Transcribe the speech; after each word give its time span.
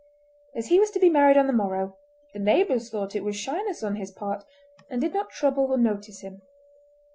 As 0.55 0.69
he 0.69 0.79
was 0.79 0.89
to 0.93 0.99
be 0.99 1.11
married 1.11 1.37
on 1.37 1.45
the 1.45 1.53
morrow, 1.53 1.95
the 2.33 2.39
neighbours 2.39 2.89
thought 2.89 3.15
it 3.15 3.23
was 3.23 3.35
shyness 3.35 3.83
on 3.83 3.97
his 3.97 4.09
part, 4.09 4.43
and 4.89 4.99
did 4.99 5.13
not 5.13 5.29
trouble 5.29 5.65
or 5.65 5.77
notice 5.77 6.21
him. 6.21 6.41